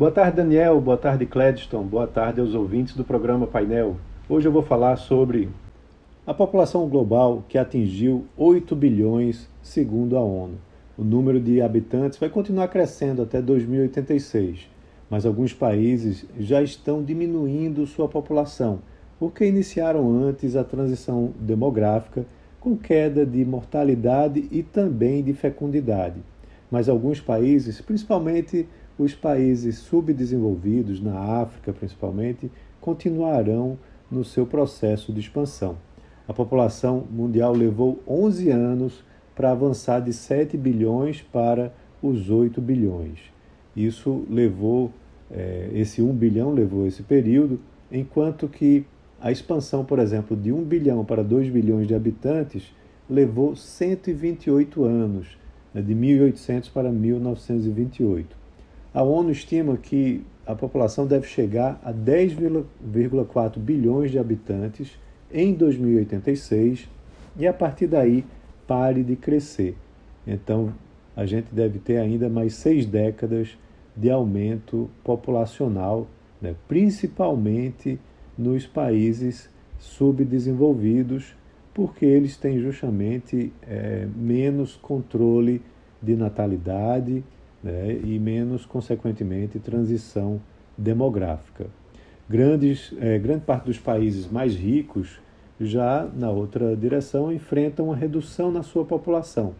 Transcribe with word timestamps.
Boa 0.00 0.10
tarde, 0.10 0.38
Daniel. 0.38 0.80
Boa 0.80 0.96
tarde, 0.96 1.26
Cledston. 1.26 1.82
Boa 1.82 2.06
tarde 2.06 2.40
aos 2.40 2.54
ouvintes 2.54 2.96
do 2.96 3.04
programa 3.04 3.46
Painel. 3.46 3.98
Hoje 4.30 4.48
eu 4.48 4.50
vou 4.50 4.62
falar 4.62 4.96
sobre 4.96 5.50
a 6.26 6.32
população 6.32 6.88
global 6.88 7.44
que 7.46 7.58
atingiu 7.58 8.24
8 8.34 8.74
bilhões, 8.74 9.46
segundo 9.60 10.16
a 10.16 10.22
ONU. 10.22 10.54
O 10.96 11.04
número 11.04 11.38
de 11.38 11.60
habitantes 11.60 12.18
vai 12.18 12.30
continuar 12.30 12.68
crescendo 12.68 13.20
até 13.20 13.42
2086, 13.42 14.70
mas 15.10 15.26
alguns 15.26 15.52
países 15.52 16.24
já 16.38 16.62
estão 16.62 17.04
diminuindo 17.04 17.86
sua 17.86 18.08
população, 18.08 18.78
porque 19.18 19.44
iniciaram 19.44 20.10
antes 20.10 20.56
a 20.56 20.64
transição 20.64 21.34
demográfica 21.38 22.24
com 22.58 22.74
queda 22.74 23.26
de 23.26 23.44
mortalidade 23.44 24.48
e 24.50 24.62
também 24.62 25.22
de 25.22 25.34
fecundidade. 25.34 26.22
Mas 26.70 26.88
alguns 26.88 27.20
países, 27.20 27.80
principalmente 27.80 28.68
os 28.98 29.14
países 29.14 29.78
subdesenvolvidos, 29.78 31.00
na 31.00 31.18
África 31.18 31.72
principalmente, 31.72 32.50
continuarão 32.80 33.78
no 34.10 34.24
seu 34.24 34.46
processo 34.46 35.12
de 35.12 35.20
expansão. 35.20 35.76
A 36.28 36.32
população 36.32 37.04
mundial 37.10 37.52
levou 37.52 38.00
11 38.06 38.50
anos 38.50 39.04
para 39.34 39.52
avançar 39.52 40.00
de 40.00 40.12
7 40.12 40.56
bilhões 40.56 41.22
para 41.22 41.72
os 42.02 42.30
8 42.30 42.60
bilhões. 42.60 43.18
Isso 43.74 44.24
levou, 44.28 44.92
é, 45.30 45.70
esse 45.74 46.02
1 46.02 46.12
bilhão 46.12 46.52
levou 46.52 46.86
esse 46.86 47.02
período, 47.02 47.58
enquanto 47.90 48.48
que 48.48 48.84
a 49.20 49.30
expansão, 49.30 49.84
por 49.84 49.98
exemplo, 49.98 50.36
de 50.36 50.52
1 50.52 50.62
bilhão 50.64 51.04
para 51.04 51.22
2 51.22 51.48
bilhões 51.50 51.86
de 51.86 51.94
habitantes 51.94 52.72
levou 53.08 53.56
128 53.56 54.84
anos, 54.84 55.38
de 55.74 55.94
1800 55.94 56.68
para 56.68 56.90
1928. 56.90 58.36
A 58.92 59.02
ONU 59.02 59.30
estima 59.30 59.76
que 59.76 60.24
a 60.46 60.54
população 60.54 61.06
deve 61.06 61.26
chegar 61.26 61.80
a 61.84 61.92
10,4 61.92 63.58
bilhões 63.58 64.10
de 64.10 64.18
habitantes 64.18 64.98
em 65.32 65.54
2086 65.54 66.88
e 67.36 67.46
a 67.46 67.52
partir 67.52 67.86
daí 67.86 68.24
pare 68.66 69.04
de 69.04 69.14
crescer. 69.14 69.76
Então 70.26 70.72
a 71.14 71.24
gente 71.24 71.48
deve 71.52 71.78
ter 71.78 71.98
ainda 71.98 72.28
mais 72.28 72.54
seis 72.54 72.86
décadas 72.86 73.56
de 73.96 74.10
aumento 74.10 74.90
populacional, 75.04 76.08
né? 76.40 76.54
principalmente 76.66 77.98
nos 78.36 78.66
países 78.66 79.48
subdesenvolvidos, 79.78 81.34
porque 81.72 82.04
eles 82.04 82.36
têm 82.36 82.58
justamente 82.60 83.52
é, 83.62 84.06
menos 84.16 84.76
controle 84.76 85.62
de 86.02 86.16
natalidade 86.16 87.22
né, 87.62 87.98
e 88.02 88.18
menos, 88.18 88.64
consequentemente, 88.66 89.58
transição 89.58 90.40
demográfica. 90.76 91.66
Grandes, 92.28 92.94
é, 93.00 93.18
grande 93.18 93.44
parte 93.44 93.64
dos 93.66 93.78
países 93.78 94.30
mais 94.30 94.54
ricos 94.54 95.20
já 95.60 96.08
na 96.16 96.30
outra 96.30 96.74
direção 96.74 97.32
enfrentam 97.32 97.86
uma 97.86 97.96
redução 97.96 98.50
na 98.50 98.62
sua 98.62 98.84
população. 98.84 99.54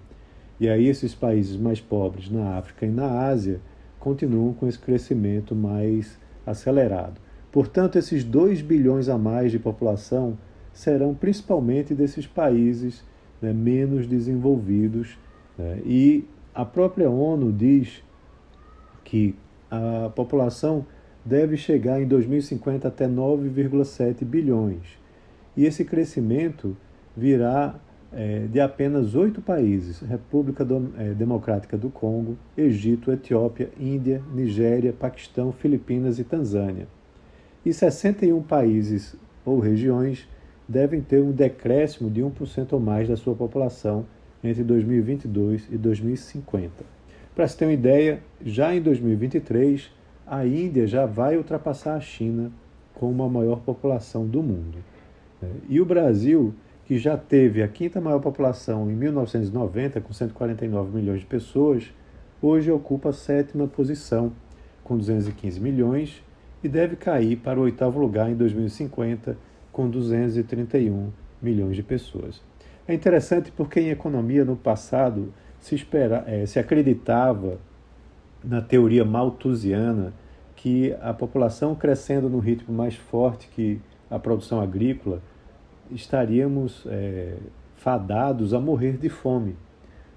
E 0.58 0.68
aí 0.68 0.86
esses 0.86 1.14
países 1.14 1.56
mais 1.56 1.80
pobres 1.80 2.30
na 2.30 2.56
África 2.56 2.86
e 2.86 2.90
na 2.90 3.26
Ásia 3.26 3.60
continuam 3.98 4.54
com 4.54 4.66
esse 4.66 4.78
crescimento 4.78 5.54
mais 5.54 6.18
acelerado. 6.46 7.20
Portanto, 7.52 7.96
esses 7.96 8.24
2 8.24 8.62
bilhões 8.62 9.08
a 9.08 9.18
mais 9.18 9.50
de 9.50 9.58
população 9.58 10.38
serão 10.72 11.14
principalmente 11.14 11.94
desses 11.94 12.26
países 12.26 13.04
né, 13.40 13.52
menos 13.52 14.06
desenvolvidos 14.06 15.18
né, 15.58 15.80
e 15.84 16.24
a 16.54 16.64
própria 16.64 17.08
ONU 17.08 17.52
diz 17.52 18.02
que 19.04 19.34
a 19.70 20.10
população 20.14 20.84
deve 21.24 21.56
chegar 21.56 22.00
em 22.00 22.06
2050 22.06 22.88
até 22.88 23.06
9,7 23.06 24.24
bilhões. 24.24 24.98
E 25.56 25.64
esse 25.64 25.84
crescimento 25.84 26.76
virá 27.16 27.74
é, 28.12 28.46
de 28.50 28.60
apenas 28.60 29.14
oito 29.14 29.40
países: 29.40 30.00
República 30.00 30.66
é, 30.98 31.14
Democrática 31.14 31.76
do 31.76 31.90
Congo, 31.90 32.36
Egito, 32.56 33.12
Etiópia, 33.12 33.70
Índia, 33.78 34.22
Nigéria, 34.34 34.92
Paquistão, 34.92 35.52
Filipinas 35.52 36.18
e 36.18 36.24
Tanzânia. 36.24 36.88
E 37.64 37.72
61 37.72 38.42
países 38.42 39.14
ou 39.44 39.60
regiões 39.60 40.28
devem 40.70 41.00
ter 41.00 41.20
um 41.20 41.32
decréscimo 41.32 42.08
de 42.08 42.20
1% 42.20 42.72
ou 42.74 42.78
mais 42.78 43.08
da 43.08 43.16
sua 43.16 43.34
população 43.34 44.06
entre 44.42 44.62
2022 44.62 45.66
e 45.68 45.76
2050. 45.76 46.84
Para 47.34 47.48
se 47.48 47.56
ter 47.56 47.64
uma 47.64 47.72
ideia, 47.72 48.20
já 48.44 48.72
em 48.72 48.80
2023, 48.80 49.90
a 50.24 50.46
Índia 50.46 50.86
já 50.86 51.06
vai 51.06 51.36
ultrapassar 51.36 51.96
a 51.96 52.00
China 52.00 52.52
como 52.94 53.24
a 53.24 53.28
maior 53.28 53.60
população 53.60 54.24
do 54.24 54.44
mundo. 54.44 54.78
E 55.68 55.80
o 55.80 55.84
Brasil, 55.84 56.54
que 56.84 56.98
já 56.98 57.16
teve 57.16 57.64
a 57.64 57.68
quinta 57.68 58.00
maior 58.00 58.20
população 58.20 58.88
em 58.88 58.94
1990, 58.94 60.00
com 60.00 60.12
149 60.12 60.96
milhões 60.96 61.20
de 61.20 61.26
pessoas, 61.26 61.92
hoje 62.40 62.70
ocupa 62.70 63.08
a 63.08 63.12
sétima 63.12 63.66
posição, 63.66 64.32
com 64.84 64.96
215 64.96 65.58
milhões, 65.58 66.22
e 66.62 66.68
deve 66.68 66.94
cair 66.94 67.36
para 67.38 67.58
o 67.58 67.62
oitavo 67.64 67.98
lugar 67.98 68.30
em 68.30 68.36
2050, 68.36 69.49
com 69.72 69.88
231 69.88 71.10
milhões 71.40 71.76
de 71.76 71.82
pessoas. 71.82 72.42
É 72.86 72.94
interessante 72.94 73.52
porque 73.52 73.80
em 73.80 73.90
economia 73.90 74.44
no 74.44 74.56
passado 74.56 75.32
se, 75.58 75.74
espera, 75.74 76.24
é, 76.26 76.44
se 76.46 76.58
acreditava 76.58 77.58
na 78.42 78.60
teoria 78.60 79.04
malthusiana 79.04 80.12
que 80.56 80.94
a 81.00 81.14
população 81.14 81.74
crescendo 81.74 82.28
num 82.28 82.38
ritmo 82.38 82.74
mais 82.74 82.94
forte 82.94 83.48
que 83.48 83.80
a 84.10 84.18
produção 84.18 84.60
agrícola 84.60 85.22
estaríamos 85.90 86.84
é, 86.86 87.36
fadados 87.76 88.52
a 88.52 88.60
morrer 88.60 88.96
de 88.98 89.08
fome. 89.08 89.56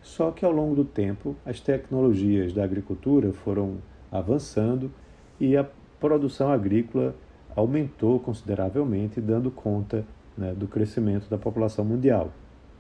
Só 0.02 0.31
que 0.31 0.44
ao 0.44 0.52
longo 0.52 0.75
do 0.75 0.84
tempo 0.84 1.36
as 1.46 1.59
tecnologias 1.59 2.53
da 2.53 2.63
agricultura 2.63 3.31
foram 3.31 3.78
avançando 4.12 4.92
e 5.40 5.56
a 5.56 5.66
produção 6.00 6.52
agrícola 6.52 7.16
aumentou 7.56 8.19
consideravelmente, 8.19 9.22
dando 9.22 9.52
conta 9.52 10.06
né, 10.38 10.53
do 10.53 10.68
crescimento 10.68 11.30
da 11.30 11.38
população 11.38 11.86
mundial. 11.86 12.31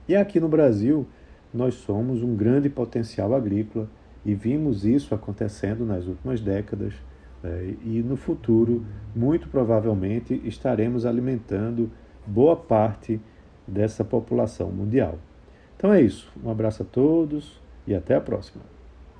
E 0.07 0.15
aqui 0.15 0.39
no 0.39 0.49
Brasil, 0.49 1.07
nós 1.53 1.75
somos 1.75 2.23
um 2.23 2.35
grande 2.35 2.69
potencial 2.69 3.33
agrícola 3.33 3.87
e 4.25 4.33
vimos 4.33 4.85
isso 4.85 5.13
acontecendo 5.13 5.85
nas 5.85 6.05
últimas 6.05 6.41
décadas. 6.41 6.93
Né? 7.41 7.75
E 7.83 8.01
no 8.01 8.17
futuro, 8.17 8.85
muito 9.15 9.47
provavelmente, 9.47 10.41
estaremos 10.43 11.05
alimentando 11.05 11.91
boa 12.25 12.55
parte 12.55 13.19
dessa 13.67 14.03
população 14.03 14.71
mundial. 14.71 15.17
Então 15.77 15.93
é 15.93 16.01
isso. 16.01 16.31
Um 16.43 16.49
abraço 16.49 16.83
a 16.83 16.85
todos 16.85 17.61
e 17.85 17.93
até 17.93 18.15
a 18.15 18.21
próxima. 18.21 18.72